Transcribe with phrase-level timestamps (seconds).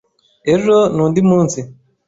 [0.53, 1.59] Ejo ni undi munsi.